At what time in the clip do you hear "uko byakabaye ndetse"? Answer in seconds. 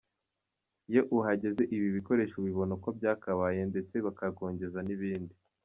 2.77-3.95